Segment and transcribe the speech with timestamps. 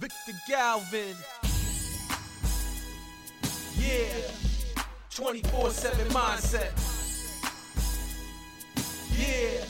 [0.00, 1.14] Victor Galvan.
[3.76, 4.30] Yeah.
[5.10, 6.72] 24 7 mindset.
[9.18, 9.62] Yeah.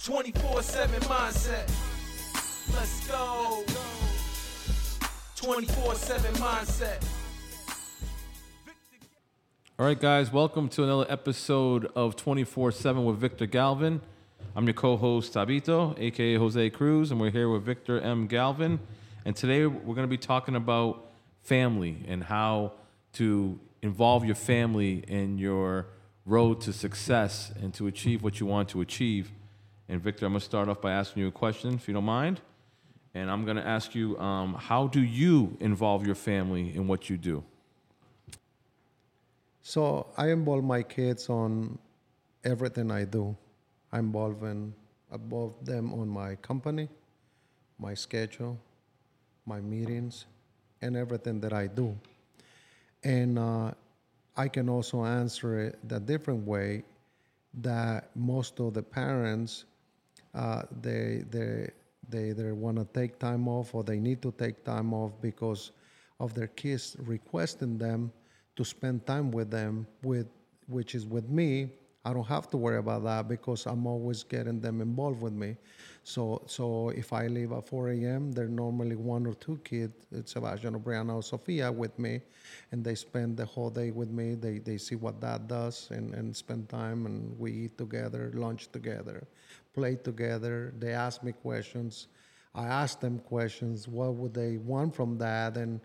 [0.00, 1.68] 24 7 mindset.
[2.72, 3.64] Let's go.
[5.34, 7.02] 24 7 mindset.
[9.76, 14.02] All right, guys, welcome to another episode of 24 7 with Victor Galvan.
[14.54, 18.28] I'm your co host, Tabito, aka Jose Cruz, and we're here with Victor M.
[18.28, 18.78] Galvan.
[19.24, 21.10] And today we're going to be talking about
[21.42, 22.72] family and how
[23.14, 25.86] to involve your family in your
[26.24, 29.30] road to success and to achieve what you want to achieve.
[29.88, 32.04] And Victor, I'm going to start off by asking you a question, if you don't
[32.04, 32.40] mind.
[33.14, 37.08] And I'm going to ask you, um, how do you involve your family in what
[37.08, 37.42] you do?
[39.62, 41.78] So I involve my kids on
[42.44, 43.36] everything I do.
[43.90, 44.74] I involve in,
[45.12, 46.88] involve them on my company,
[47.78, 48.58] my schedule,
[49.48, 50.26] my meetings,
[50.82, 51.96] and everything that I do.
[53.02, 53.72] And uh,
[54.36, 56.84] I can also answer it the different way
[57.54, 59.64] that most of the parents
[60.34, 61.70] uh, they they
[62.08, 65.72] they either want to take time off or they need to take time off because
[66.20, 68.12] of their kids requesting them
[68.56, 70.26] to spend time with them with
[70.68, 71.70] which is with me
[72.04, 75.56] i don't have to worry about that because i'm always getting them involved with me.
[76.04, 80.32] So so if i leave at 4 a.m they're normally one or two kids it's
[80.32, 82.20] sebastian or brianna or sophia with me
[82.72, 84.34] and they spend the whole day with me.
[84.34, 88.70] They they see what dad does and and spend time and we eat together lunch
[88.72, 89.26] together
[89.74, 90.72] play together.
[90.78, 92.08] They ask me questions.
[92.54, 95.80] I ask them questions what would they want from that and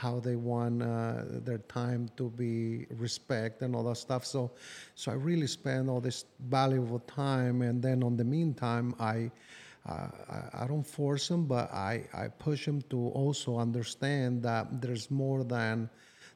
[0.00, 4.24] how they want uh, their time to be respect and all that stuff.
[4.24, 4.50] So,
[4.94, 9.30] so I really spend all this valuable time, and then on the meantime, I.
[9.88, 14.82] Uh, I, I don't force them, but I, I push them to also understand that
[14.82, 15.88] there's more than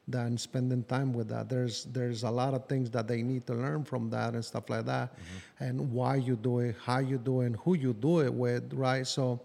[0.07, 1.49] than spending time with that.
[1.49, 4.69] There's there's a lot of things that they need to learn from that and stuff
[4.69, 5.13] like that,
[5.59, 8.73] and why you do it, how you do it, and who you do it with,
[8.73, 9.05] right?
[9.05, 9.39] So,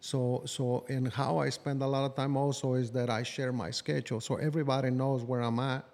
[0.00, 3.52] so, so, and how I spend a lot of time also is that I share
[3.52, 5.84] my schedule, so everybody knows where I'm at.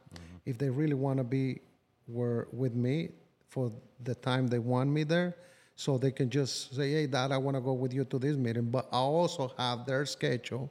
[0.45, 1.61] If they really want to be
[2.07, 3.11] where with me
[3.49, 3.73] for
[4.03, 5.37] the time they want me there,
[5.77, 8.37] so they can just say, "Hey, Dad, I want to go with you to this
[8.37, 10.71] meeting," but I also have their schedule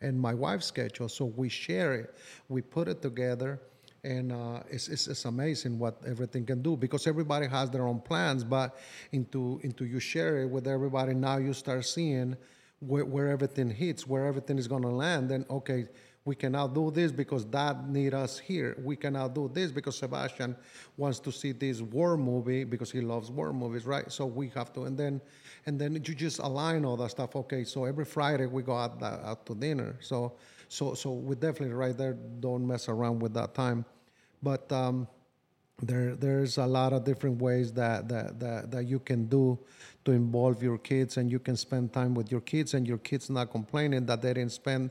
[0.00, 2.14] and my wife's schedule, so we share it.
[2.48, 3.60] We put it together
[4.04, 8.00] and uh, it's, it's, it's amazing what everything can do because everybody has their own
[8.00, 8.76] plans but
[9.12, 12.36] into into you share it with everybody now you start seeing
[12.86, 15.86] where, where everything hits where everything is going to land then okay
[16.24, 18.76] we cannot do this because dad need us here.
[18.82, 20.56] We cannot do this because sebastian
[20.96, 24.10] wants to see this war movie because he loves war movies right?
[24.10, 25.20] So we have to and then
[25.66, 27.34] and then you just align all that stuff.
[27.34, 29.96] Okay so every friday we go out, uh, out to dinner.
[30.00, 30.34] So
[30.68, 33.84] so so we definitely right there don't mess around with that time.
[34.42, 35.08] But um,
[35.82, 39.58] there there's a lot of different ways that, that that that you can do
[40.04, 43.28] to involve your kids and you can spend time with your kids and your kids
[43.28, 44.90] not complaining that they didn't spend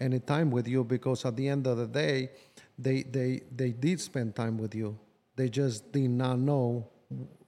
[0.00, 2.30] any time with you because at the end of the day
[2.78, 4.98] they they they did spend time with you
[5.36, 6.86] they just did not know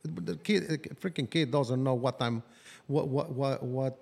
[0.05, 0.63] the kid
[1.01, 2.43] freaking kid doesn't know what time
[2.87, 3.99] what what what what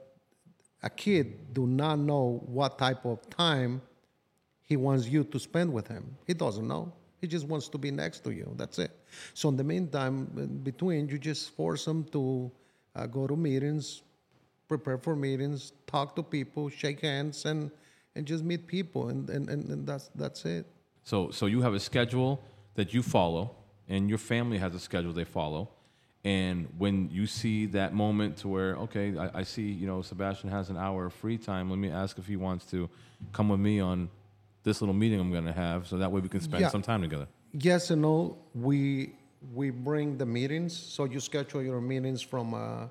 [0.83, 3.83] a kid do not know what type of time
[4.71, 6.17] he wants you to spend with him.
[6.27, 6.93] He doesn't know.
[7.21, 8.53] He just wants to be next to you.
[8.57, 8.91] That's it.
[9.35, 12.51] So in the meantime, between, you just force him to
[12.97, 14.03] uh, go to meetings,
[14.69, 17.71] prepare for meetings, talk to people, shake hands, and
[18.17, 20.67] and just meet people, and and, and, and that's that's it.
[21.05, 22.43] So, so you have a schedule
[22.75, 23.55] that you follow,
[23.89, 25.69] and your family has a schedule they follow.
[26.23, 30.51] And when you see that moment to where, okay, I, I see, you know, Sebastian
[30.51, 31.71] has an hour of free time.
[31.71, 32.91] Let me ask if he wants to
[33.33, 34.11] come with me on
[34.63, 36.69] this little meeting I'm going to have, so that way we can spend Yeah.
[36.69, 37.27] some time together.
[37.53, 38.37] Yes and no.
[38.55, 39.15] We
[39.55, 42.87] we bring the meetings, so you schedule your meetings from uh,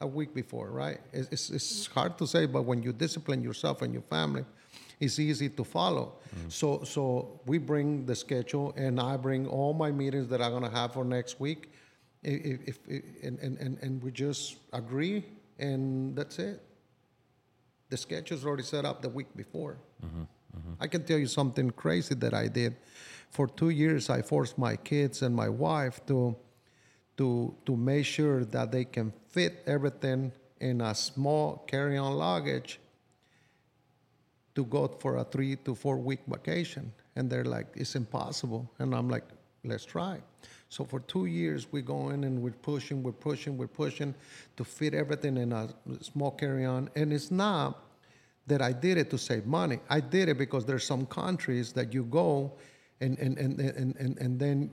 [0.00, 0.98] a week before, right?
[1.12, 4.44] It's, it's, it's hard to say, but when you discipline yourself and your family,
[4.98, 6.14] it's easy to follow.
[6.48, 10.70] So so we bring the schedule, and I bring all my meetings that I'm gonna
[10.70, 11.70] have for next week.
[12.24, 15.24] If, if, if and, and, and, and we just agree,
[15.58, 16.62] and that's it.
[17.90, 19.76] The schedule's already set up the week before.
[20.80, 22.76] I can tell you something crazy that I did.
[23.30, 26.36] For two years, I forced my kids and my wife to,
[27.16, 32.78] to, to make sure that they can fit everything in a small carry-on luggage
[34.54, 36.92] to go for a three to four week vacation.
[37.16, 38.70] And they're like, it's impossible.
[38.78, 39.24] And I'm like,
[39.64, 40.20] let's try.
[40.68, 44.14] So for two years, we go in and we're pushing, we're pushing, we're pushing
[44.56, 45.68] to fit everything in a
[46.00, 46.90] small carry on.
[46.96, 47.82] And it's not
[48.46, 49.78] that I did it to save money.
[49.88, 52.52] I did it because there's some countries that you go
[53.00, 54.70] and and and and, and, and then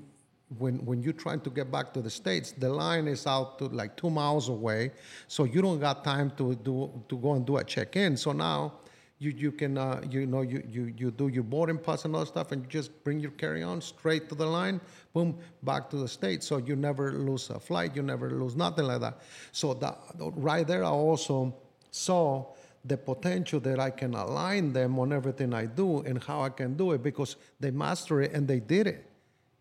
[0.57, 3.66] when when you're trying to get back to the states, the line is out to
[3.66, 4.92] like two miles away,
[5.27, 8.18] so you don't got time to do to go and do a check-in.
[8.18, 8.74] So now
[9.19, 12.25] you you can uh, you know you, you you do your boarding pass and all
[12.25, 14.81] stuff, and you just bring your carry-on straight to the line,
[15.13, 16.48] boom, back to the states.
[16.48, 19.19] So you never lose a flight, you never lose nothing like that.
[19.51, 21.54] So that right there, I also
[21.92, 22.54] saw
[22.86, 26.76] the potential that I can align them on everything I do and how I can
[26.76, 29.06] do it because they master it and they did it.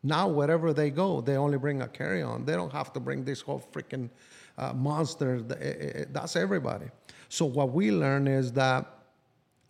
[0.02, 2.44] Now, wherever they go, they only bring a carry on.
[2.44, 4.08] They don't have to bring this whole freaking
[4.56, 5.40] uh, monster.
[5.40, 6.86] Th- eh, eh, That's everybody.
[7.28, 8.86] So, what we learn is that,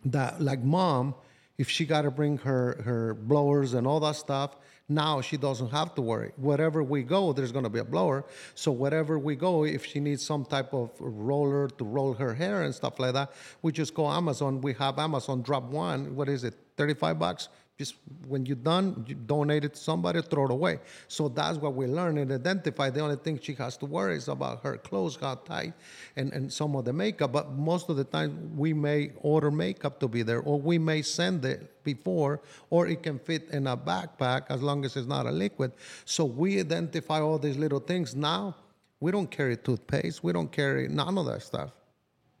[0.05, 1.15] that like mom,
[1.59, 4.55] if she got to bring her, her blowers and all that stuff,
[4.87, 6.31] now she doesn't have to worry.
[6.37, 8.23] Wherever we go, there's going to be a blower.
[8.55, 12.63] So, wherever we go, if she needs some type of roller to roll her hair
[12.63, 14.61] and stuff like that, we just go Amazon.
[14.61, 16.15] We have Amazon drop one.
[16.15, 16.55] What is it?
[16.77, 17.49] 35 bucks?
[17.79, 17.95] Just
[18.27, 20.81] when you're done, you donate it to somebody, throw it away.
[21.07, 22.89] So that's what we learn and identify.
[22.89, 25.71] The only thing she has to worry is about her clothes, how tight,
[26.17, 27.31] and, and some of the makeup.
[27.31, 31.01] But most of the time, we may order makeup to be there, or we may
[31.01, 35.25] send it before, or it can fit in a backpack as long as it's not
[35.25, 35.71] a liquid.
[36.03, 38.13] So we identify all these little things.
[38.13, 38.57] Now,
[38.99, 41.69] we don't carry toothpaste, we don't carry none of that stuff.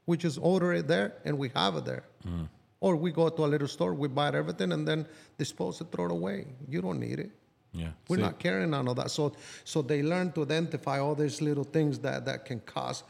[0.05, 2.03] We just order it there and we have it there.
[2.27, 2.49] Mm.
[2.81, 5.05] Or we go to a little store, we buy everything and then
[5.37, 6.47] dispose it, throw it away.
[6.67, 7.31] You don't need it.
[7.73, 7.89] Yeah.
[8.07, 9.11] We're See, not carrying none of that.
[9.11, 9.33] So,
[9.63, 13.03] so they learn to identify all these little things that, that can cause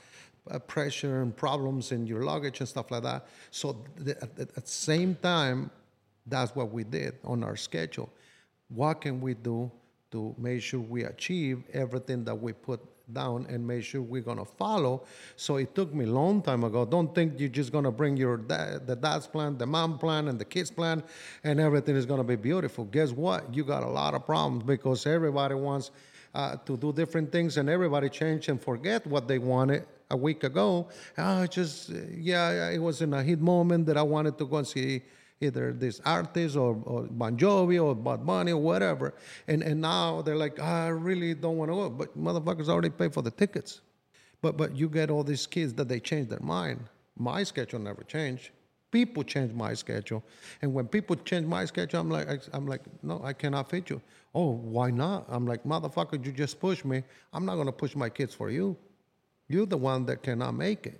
[0.49, 3.27] uh, pressure and problems in your luggage and stuff like that.
[3.51, 5.69] So at, at the same time,
[6.25, 8.09] that's what we did on our schedule.
[8.69, 9.71] What can we do
[10.11, 12.81] to make sure we achieve everything that we put
[13.13, 15.03] down and make sure we're gonna follow?
[15.35, 16.85] So it took me a long time ago.
[16.85, 20.39] Don't think you're just gonna bring your dad, the dad's plan, the mom plan, and
[20.39, 21.03] the kids plan,
[21.43, 22.85] and everything is gonna be beautiful.
[22.85, 23.53] Guess what?
[23.53, 25.91] You got a lot of problems because everybody wants
[26.33, 30.43] uh, to do different things, and everybody change and forget what they wanted a week
[30.43, 30.87] ago.
[31.17, 34.67] Oh, just yeah, it was in a heat moment that I wanted to go and
[34.67, 35.03] see
[35.41, 39.13] either this artist or, or Bon Jovi or Bad Bunny or whatever.
[39.47, 41.89] And and now they're like, ah, I really don't want to go.
[41.89, 43.81] But motherfuckers already paid for the tickets.
[44.41, 46.79] But but you get all these kids that they change their mind.
[47.17, 48.51] My schedule never changed.
[48.91, 50.23] People change my schedule,
[50.63, 54.01] and when people change my schedule, I'm like, I'm like, no, I cannot fit you.
[54.33, 55.25] Oh, why not?
[55.29, 57.03] I'm like, motherfucker, you just push me.
[57.31, 58.75] I'm not gonna push my kids for you.
[59.47, 60.99] You're the one that cannot make it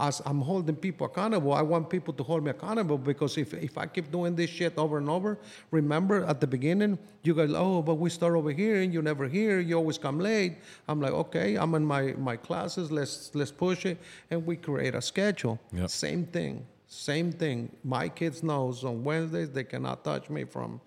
[0.00, 3.76] as I'm holding people accountable, I want people to hold me accountable because if, if
[3.76, 5.38] I keep doing this shit over and over,
[5.72, 9.26] remember at the beginning, you guys, oh, but we start over here and you never
[9.26, 10.58] here, you always come late.
[10.86, 13.98] I'm like, okay, I'm in my, my classes, let's let's push it,
[14.30, 15.58] and we create a schedule.
[15.72, 15.90] Yep.
[15.90, 17.70] Same thing, same thing.
[17.82, 20.80] My kids knows on Wednesdays they cannot touch me from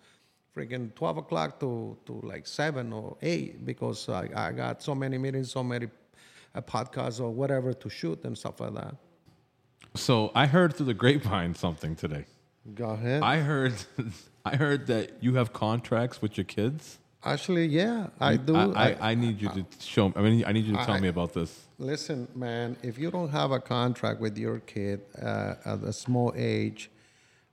[0.56, 5.18] freaking 12 o'clock to, to like 7 or 8 because I, I got so many
[5.18, 5.88] meetings, so many
[6.56, 8.96] uh, podcast or whatever to shoot and stuff like that.
[9.96, 12.26] so I heard through the grapevine something today.
[12.76, 13.24] Go ahead.
[13.24, 13.74] I heard,
[14.46, 17.00] I heard that you have contracts with your kids.
[17.24, 18.56] Actually, yeah, I do.
[18.56, 20.08] I, I, I- I need you to show.
[20.10, 20.14] me.
[20.16, 21.52] I mean, I need you to tell I- me about this.
[21.78, 26.34] listen, man, if you don't have a contract with your kid uh, at a small
[26.36, 26.90] age,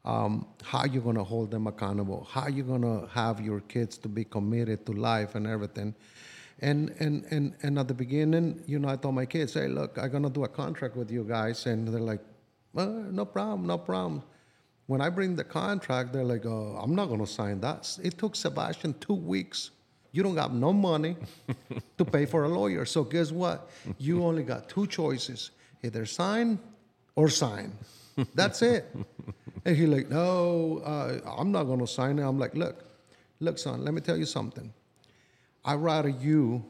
[0.05, 2.27] um, how you gonna hold them accountable?
[2.31, 5.95] How you gonna have your kids to be committed to life and everything?
[6.61, 9.97] And and and and at the beginning, you know, I told my kids, "Hey, look,
[9.97, 12.21] I'm gonna do a contract with you guys," and they're like,
[12.73, 14.23] well, "No problem, no problem."
[14.89, 17.99] When I bring the contract, they're like, oh, I'm not going to sign that.
[18.03, 19.71] It took Sebastian two weeks.
[20.13, 21.15] You don't got no money
[21.99, 22.87] to pay for a lawyer.
[22.87, 23.69] So guess what?
[23.99, 25.51] You only got two choices
[25.83, 26.59] either sign
[27.17, 27.73] or sign.
[28.35, 28.87] That's it.
[29.67, 32.23] and he's like, no, uh, I'm not going to sign it.
[32.23, 32.83] I'm like, look,
[33.41, 34.73] look, son, let me tell you something.
[35.69, 36.65] I'd rather you,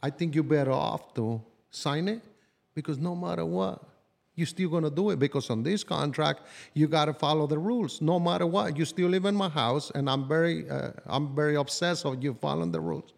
[0.00, 2.22] I think you're better off to sign it
[2.72, 3.82] because no matter what,
[4.36, 6.42] you're still gonna do it because on this contract
[6.72, 8.00] you gotta follow the rules.
[8.00, 11.56] No matter what, you still live in my house, and I'm very, uh, I'm very
[11.56, 13.12] obsessed of you following the rules.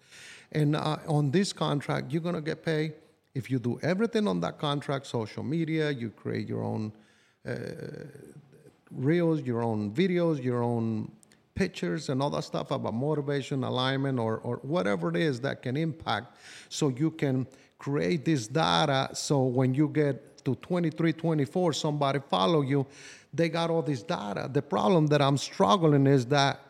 [0.52, 2.94] And uh, on this contract, you're gonna get paid
[3.34, 6.92] if you do everything on that contract, social media, you create your own
[8.90, 11.12] reels, your own videos, your own
[11.60, 15.76] pictures and all that stuff about motivation, alignment, or, or whatever it is that can
[15.76, 16.38] impact.
[16.70, 17.46] So you can
[17.78, 22.86] create this data so when you get to 23, 24, somebody follow you,
[23.34, 24.48] they got all this data.
[24.50, 26.60] The problem that I'm struggling is that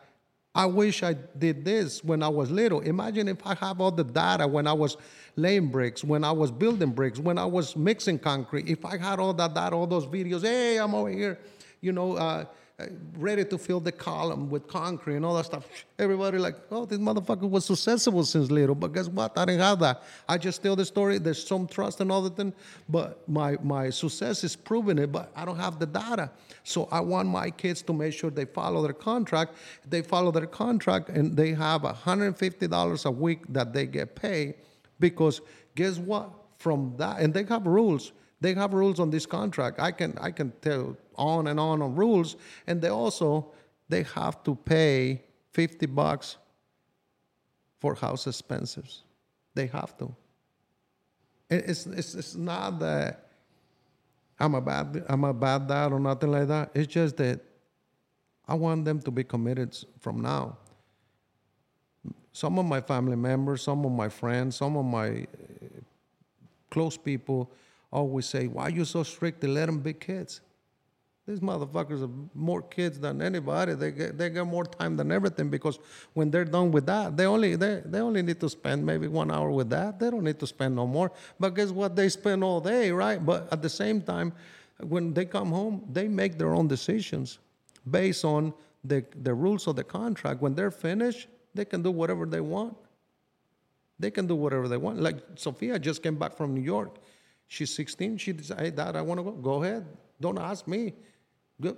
[0.53, 2.81] I wish I did this when I was little.
[2.81, 4.97] Imagine if I have all the data when I was
[5.37, 8.67] laying bricks, when I was building bricks, when I was mixing concrete.
[8.67, 11.39] If I had all that data, all those videos, hey, I'm over here,
[11.79, 12.43] you know, uh,
[13.17, 15.67] ready to fill the column with concrete and all that stuff.
[15.99, 18.75] Everybody like, oh, this motherfucker was successful since little.
[18.75, 19.37] But guess what?
[19.37, 20.03] I didn't have that.
[20.27, 21.17] I just tell the story.
[21.17, 22.53] There's some trust and all that thing.
[22.89, 25.11] But my my success is proving it.
[25.11, 26.31] But I don't have the data.
[26.63, 29.53] So I want my kids to make sure they follow their contract.
[29.89, 34.55] They follow their contract and they have $150 a week that they get paid.
[34.99, 35.41] Because
[35.75, 36.29] guess what?
[36.57, 38.11] From that, and they have rules.
[38.39, 39.79] They have rules on this contract.
[39.79, 42.35] I can I can tell on and on on rules,
[42.65, 43.51] and they also
[43.87, 46.37] they have to pay fifty bucks
[47.79, 49.03] for house expenses.
[49.53, 50.13] They have to.
[51.49, 53.27] It's it's, it's not that
[54.39, 56.71] I'm a bad I'm a bad dad or nothing like that.
[56.73, 57.39] It's just that
[58.47, 60.57] I want them to be committed from now.
[62.33, 65.25] Some of my family members, some of my friends, some of my eh,
[66.69, 67.51] close people
[67.91, 70.41] always say, "Why you so strict to let them be kids?"
[71.27, 73.75] These motherfuckers have more kids than anybody.
[73.75, 75.77] They get they get more time than everything because
[76.13, 79.29] when they're done with that, they only they, they only need to spend maybe one
[79.29, 79.99] hour with that.
[79.99, 81.11] They don't need to spend no more.
[81.39, 81.95] But guess what?
[81.95, 83.23] They spend all day, right?
[83.23, 84.33] But at the same time,
[84.79, 87.37] when they come home, they make their own decisions
[87.89, 88.51] based on
[88.83, 90.41] the the rules of the contract.
[90.41, 92.75] When they're finished, they can do whatever they want.
[93.99, 94.99] They can do whatever they want.
[94.99, 96.97] Like Sophia just came back from New York.
[97.47, 98.17] She's 16.
[98.17, 99.31] She decided, hey, Dad, I want to go.
[99.31, 99.85] Go ahead.
[100.19, 100.93] Don't ask me.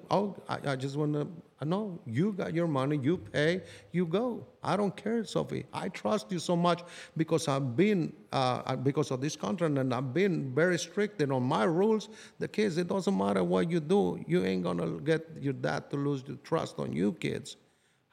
[0.10, 1.28] Oh, I, I just want to.
[1.66, 3.00] No, you got your money.
[3.02, 3.62] You pay.
[3.92, 4.46] You go.
[4.62, 5.66] I don't care, Sophie.
[5.74, 6.84] I trust you so much
[7.16, 11.44] because I've been uh, because of this contract and I've been very strict and on
[11.44, 12.10] my rules.
[12.40, 14.24] The kids, it doesn't matter what you do.
[14.28, 17.56] You ain't gonna get your dad to lose the trust on you, kids.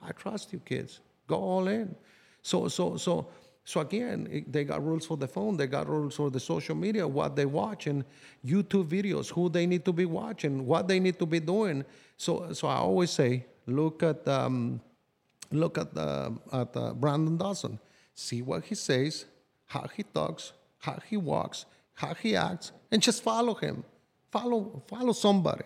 [0.00, 1.00] I trust you, kids.
[1.27, 1.95] Go all in.
[2.43, 3.29] So, so, so,
[3.71, 5.57] so again, they got rules for the phone.
[5.57, 8.05] They got rules for the social media, what they watch, and
[8.45, 11.85] YouTube videos, who they need to be watching, what they need to be doing.
[12.17, 14.81] So, so I always say, look at, um,
[15.53, 17.79] look at, uh, at uh, Brandon Dawson.
[18.12, 19.27] See what he says,
[19.67, 23.85] how he talks, how he walks, how he acts, and just follow him.
[24.33, 25.65] Follow, follow somebody.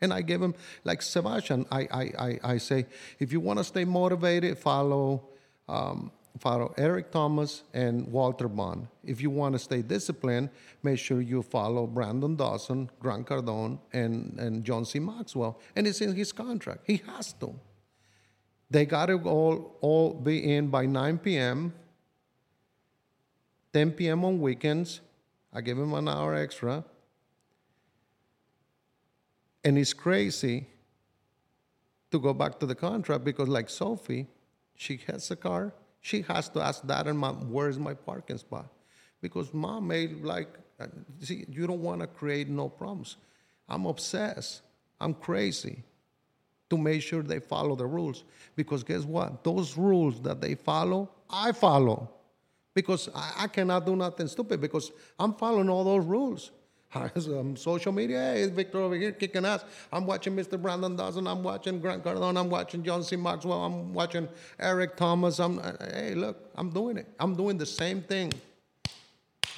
[0.00, 2.86] And I give him, like Sebastian, I, I, I, I say,
[3.18, 5.28] if you want to stay motivated, follow,
[5.68, 8.88] um, follow Eric Thomas and Walter Bond.
[9.04, 10.50] If you want to stay disciplined,
[10.82, 14.98] make sure you follow Brandon Dawson, Grant Cardone, and, and John C.
[14.98, 15.60] Maxwell.
[15.76, 16.84] And it's in his contract.
[16.86, 17.54] He has to.
[18.70, 21.74] They got to all, all be in by 9 p.m.,
[23.74, 24.24] 10 p.m.
[24.24, 25.00] on weekends.
[25.52, 26.84] I give him an hour extra.
[29.64, 30.66] And it's crazy
[32.10, 34.26] to go back to the contract because, like Sophie,
[34.74, 35.72] she has a car.
[36.02, 38.66] She has to ask dad and mom, where's my parking spot?
[39.20, 40.48] Because mom may like,
[41.20, 43.16] see, you don't want to create no problems.
[43.68, 44.62] I'm obsessed.
[45.00, 45.82] I'm crazy
[46.68, 48.24] to make sure they follow the rules.
[48.56, 49.44] Because guess what?
[49.44, 52.10] Those rules that they follow, I follow.
[52.74, 56.50] Because I, I cannot do nothing stupid because I'm following all those rules.
[56.94, 59.64] Um, social media, hey, it's Victor over here kicking ass.
[59.92, 60.60] I'm watching Mr.
[60.60, 61.26] Brandon Dawson.
[61.26, 62.38] I'm watching Grant Cardone.
[62.38, 63.16] I'm watching John C.
[63.16, 63.64] Maxwell.
[63.64, 65.38] I'm watching Eric Thomas.
[65.38, 67.06] I'm, uh, hey, look, I'm doing it.
[67.18, 68.32] I'm doing the same thing.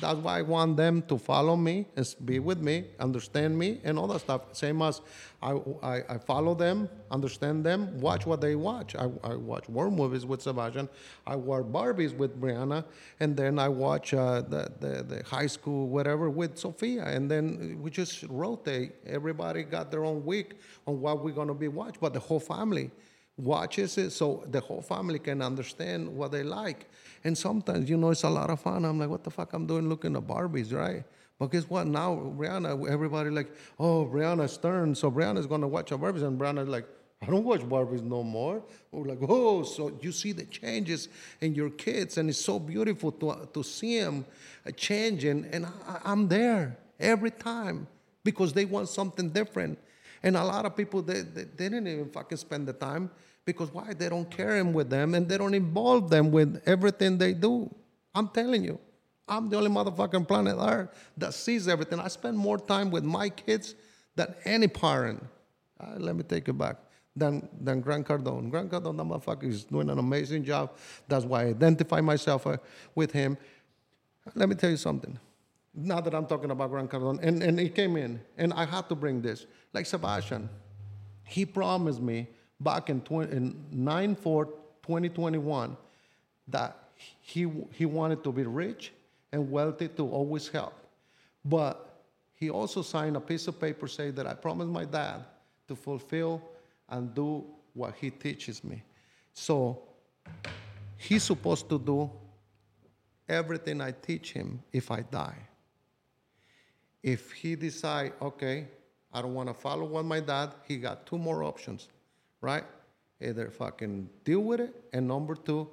[0.01, 3.99] That's why I want them to follow me and be with me, understand me, and
[3.99, 4.43] all that stuff.
[4.53, 5.01] Same as
[5.43, 8.97] I, I, I follow them, understand them, watch what they watch.
[8.97, 10.89] I, I watch war movies with Sebastian.
[11.27, 12.85] I watch Barbies with Brianna,
[13.21, 17.79] and then I watch uh, the, the, the high school whatever with Sophia, and then
[17.81, 18.93] we just rotate.
[19.07, 20.55] Everybody got their own week
[20.87, 22.91] on what we're gonna be watch, but the whole family
[23.37, 26.87] watches it so the whole family can understand what they like.
[27.25, 28.85] And sometimes, you know, it's a lot of fun.
[28.85, 31.05] I'm like, what the fuck I'm doing looking at Barbies, right?
[31.39, 31.87] But guess what?
[31.87, 34.95] Now, Brianna, everybody like, oh, Brianna Stern.
[34.95, 36.23] So Brianna's to watch a Barbies.
[36.23, 36.87] And Brianna's like,
[37.23, 38.63] I don't watch Barbies no more.
[38.93, 41.09] We're like, oh, so you see the changes
[41.41, 42.19] in your kids.
[42.19, 44.27] And it's so beautiful to, to see them
[44.67, 45.47] uh, changing.
[45.51, 47.87] And I, I'm there every time
[48.23, 49.79] because they want something different.
[50.23, 53.11] And a lot of people, they, they, they didn't even fucking spend the time
[53.45, 53.93] because why?
[53.95, 57.75] They don't care him with them and they don't involve them with everything they do.
[58.15, 58.79] I'm telling you,
[59.29, 61.99] I'm the only motherfucking planet Earth that sees everything.
[61.99, 63.75] I spend more time with my kids
[64.15, 65.25] than any parent.
[65.81, 66.77] Uh, let me take it back.
[67.17, 68.51] Than, than Grant Cardone.
[68.51, 70.73] Grant Cardone, that motherfucker is doing an amazing job.
[71.07, 72.57] That's why I identify myself uh,
[72.97, 73.39] with him.
[74.35, 75.17] Let me tell you something.
[75.73, 78.89] Now that I'm talking about Grant Cardone, and, and he came in, and I had
[78.89, 79.47] to bring this.
[79.73, 80.49] Like Sebastian,
[81.25, 82.29] he promised me
[82.61, 85.77] back in, 20, in 9 4 2021
[86.49, 86.89] that
[87.21, 88.93] he, he wanted to be rich
[89.33, 90.75] and wealthy to always help.
[91.45, 92.03] But
[92.35, 95.25] he also signed a piece of paper saying that I promised my dad
[95.69, 96.43] to fulfill
[96.89, 98.83] and do what he teaches me.
[99.33, 99.83] So
[100.97, 102.11] he's supposed to do
[103.29, 105.39] everything I teach him if I die.
[107.03, 108.69] If he decide, okay,
[109.13, 111.89] I don't want to follow what my dad, he got two more options,
[112.45, 112.65] right?
[113.21, 115.69] Either fucking deal with it, and number two,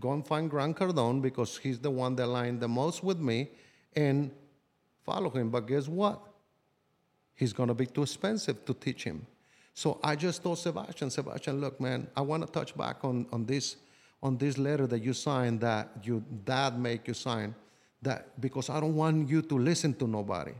[0.00, 3.50] go and find Grant Cardone because he's the one that aligned the most with me,
[3.94, 4.30] and
[5.04, 5.50] follow him.
[5.50, 6.20] But guess what?
[7.34, 9.26] He's gonna be too expensive to teach him.
[9.74, 13.44] So I just told Sebastian, Sebastian, look, man, I want to touch back on, on
[13.44, 13.76] this
[14.22, 17.54] on this letter that you signed that your dad make you sign
[18.02, 20.54] that because I don't want you to listen to nobody.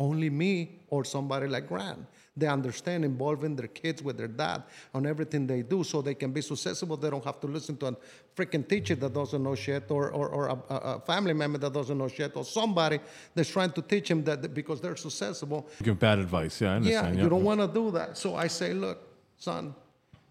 [0.00, 2.06] Only me or somebody like Grant.
[2.34, 4.62] They understand involving their kids with their dad
[4.94, 6.96] on everything they do so they can be successful.
[6.96, 7.96] They don't have to listen to a
[8.34, 11.98] freaking teacher that doesn't know shit or, or, or a, a family member that doesn't
[11.98, 12.98] know shit or somebody
[13.34, 15.68] that's trying to teach them that because they're successful.
[15.82, 16.58] Give bad advice.
[16.62, 17.18] Yeah, I Yeah, understand.
[17.18, 18.16] you don't want to do that.
[18.16, 18.98] So I say, look,
[19.36, 19.74] son,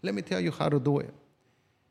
[0.02, 1.14] let me tell you how to do it.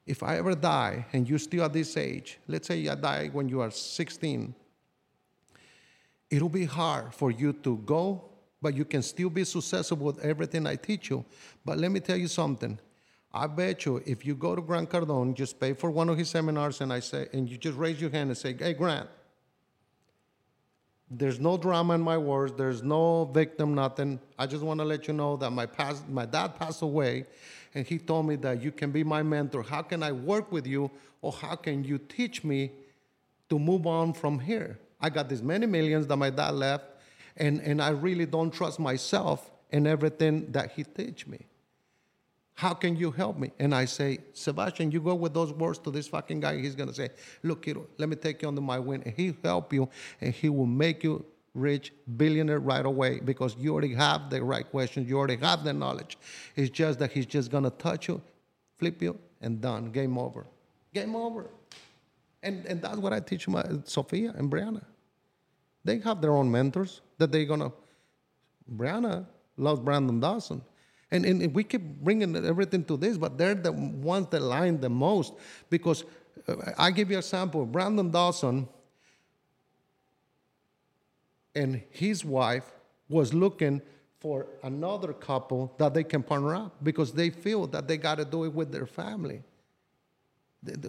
[0.05, 3.49] If I ever die and you're still at this age, let's say I die when
[3.49, 4.53] you are 16,
[6.31, 8.25] it'll be hard for you to go,
[8.61, 11.25] but you can still be successful with everything I teach you.
[11.65, 12.79] But let me tell you something.
[13.33, 16.31] I bet you if you go to Grant Cardone, just pay for one of his
[16.31, 19.09] seminars, and I say, and you just raise your hand and say, "Hey, Grant,
[21.11, 22.53] there's no drama in my words.
[22.55, 24.21] There's no victim, nothing.
[24.39, 27.25] I just want to let you know that my past, my dad passed away,
[27.75, 29.63] and he told me that you can be my mentor.
[29.63, 30.91] How can I work with you,
[31.23, 32.73] or how can you teach me
[33.49, 34.79] to move on from here?
[35.01, 36.85] I got these many millions that my dad left,
[37.37, 41.47] and, and I really don't trust myself in everything that he teach me.
[42.55, 43.53] How can you help me?
[43.61, 46.59] And I say, Sebastian, you go with those words to this fucking guy.
[46.61, 47.11] He's gonna say,
[47.45, 49.03] Look, kiddo, let me take you under my wing.
[49.05, 49.89] And he'll help you
[50.21, 51.25] and he will make you
[51.55, 55.73] rich, billionaire right away because you already have the right questions, you already have the
[55.73, 56.19] knowledge.
[56.57, 58.21] It's just that he's just gonna touch you,
[58.77, 59.93] flip you, and done.
[59.93, 60.45] Game over.
[60.93, 61.47] Game over.
[62.43, 64.83] And and that's what I teach my Sophia and Brianna.
[65.85, 67.73] They have their own mentors that they're gonna
[68.71, 70.63] Brianna loves Brandon Dawson.
[71.11, 74.91] And, and we keep bringing everything to this, but they're the ones that line the
[74.91, 75.33] most.
[75.71, 76.05] Because
[76.47, 78.69] uh, I give you a sample Brandon Dawson
[81.55, 82.71] and his wife
[83.09, 83.81] was looking
[84.21, 88.25] for another couple that they can partner up because they feel that they got to
[88.25, 89.43] do it with their family.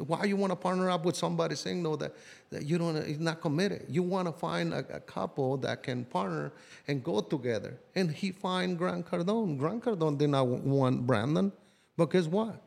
[0.07, 2.15] Why you want to partner up with somebody saying no that,
[2.49, 3.85] that you don't is not committed?
[3.87, 6.51] You want to find a, a couple that can partner
[6.87, 7.77] and go together.
[7.95, 9.57] And he find Grant Cardone.
[9.59, 11.51] Grant Cardone did not want Brandon,
[11.95, 12.61] but guess what?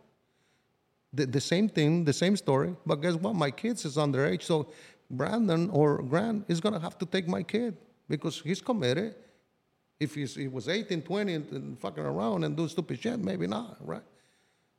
[1.13, 2.77] The, the same thing, the same story.
[2.87, 3.35] But guess what?
[3.35, 4.69] My kids is underage, so
[5.11, 7.77] Brandon or Grant is gonna have to take my kid
[8.09, 9.17] because he's committed.
[9.99, 13.47] If he's, he was 18, 20, and, and fucking around and do stupid shit, maybe
[13.47, 14.03] not, right?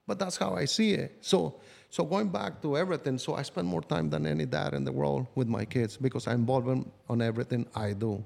[0.05, 1.17] But that's how I see it.
[1.21, 1.61] So,
[1.93, 4.91] so going back to everything, so I spend more time than any dad in the
[4.91, 8.23] world with my kids because I involve them on everything I do.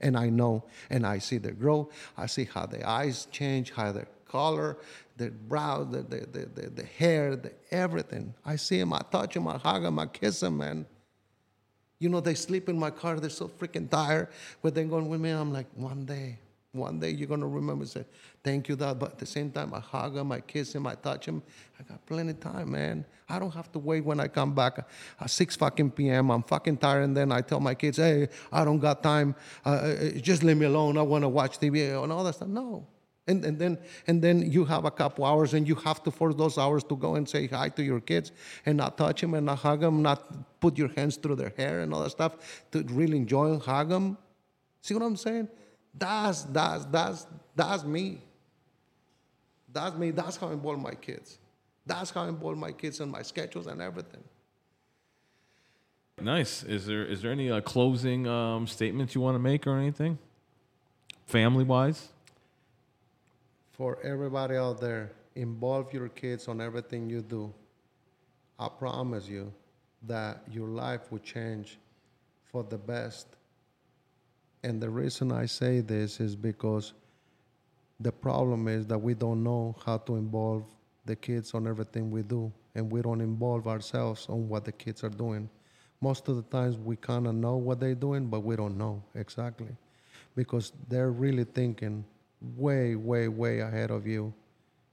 [0.00, 1.88] And I know, and I see their growth.
[2.16, 4.76] I see how their eyes change, how their color,
[5.16, 8.34] their brow, the, the, the, the, hair, the everything.
[8.46, 10.86] I see them, I touch them, I hug them, I kiss them, man.
[11.98, 14.28] You know, they sleep in my car, they're so freaking tired,
[14.62, 15.30] but they're going with me.
[15.30, 16.38] I'm like, one day,
[16.72, 18.04] one day you're gonna remember and say,
[18.42, 18.98] thank you, Dad.
[18.98, 21.42] But at the same time, I hug him, I kiss him, I touch him.
[21.78, 23.04] I got plenty of time, man.
[23.28, 24.78] I don't have to wait when I come back
[25.20, 26.30] at 6 fucking p.m.
[26.30, 29.34] I'm fucking tired, and then I tell my kids, hey, I don't got time.
[29.66, 30.96] Uh, uh, just leave me alone.
[30.96, 32.48] I wanna watch TV and all that stuff.
[32.48, 32.86] No.
[33.28, 36.34] And, and then and then you have a couple hours and you have to force
[36.34, 38.32] those hours to go and say hi to your kids
[38.66, 41.80] and not touch them and not hug them, not put your hands through their hair
[41.82, 44.18] and all that stuff to really enjoy and hug them.
[44.80, 45.48] See what I'm saying?
[45.94, 48.20] That's that's that's that's me.
[49.72, 50.10] That's me.
[50.10, 51.38] That's how I involve my kids.
[51.86, 54.22] That's how I involve my kids in my schedules and everything.
[56.20, 56.62] Nice.
[56.62, 60.18] Is there is there any uh, closing um, statements you want to make or anything,
[61.26, 62.08] family wise?
[63.72, 67.52] For everybody out there, involve your kids on everything you do.
[68.58, 69.52] I promise you
[70.06, 71.78] that your life will change
[72.44, 73.26] for the best.
[74.64, 76.92] And the reason I say this is because
[77.98, 80.64] the problem is that we don't know how to involve
[81.04, 85.02] the kids on everything we do, and we don't involve ourselves on what the kids
[85.02, 85.48] are doing.
[86.00, 89.02] Most of the times we kind of know what they're doing, but we don't know
[89.14, 89.76] exactly
[90.34, 92.04] because they're really thinking
[92.56, 94.32] way, way, way ahead of you.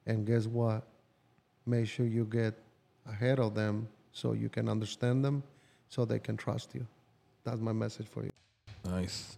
[0.06, 0.88] And guess what?
[1.66, 2.56] Make sure you get
[3.08, 5.44] ahead of them so you can understand them,
[5.88, 6.86] so they can trust you.
[7.44, 8.32] That's my message for you.
[8.84, 9.38] Nice.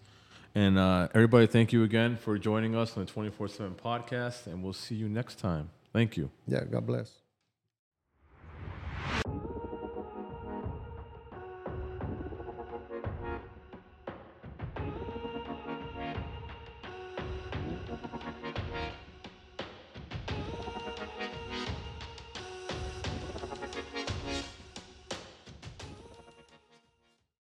[0.54, 4.64] And uh, everybody, thank you again for joining us on the 24 7 podcast, and
[4.64, 5.70] we'll see you next time.
[5.94, 6.30] Thank you.
[6.48, 7.21] Yeah, God bless.